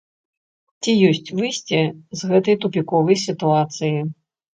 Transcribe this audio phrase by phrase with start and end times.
[0.85, 1.81] Ці ёсць выйсце
[2.21, 4.01] з гэтай тупіковай сітуацыі?